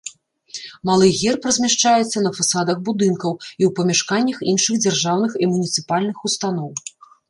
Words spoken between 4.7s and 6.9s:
дзяржаўных і муніцыпальных устаноў.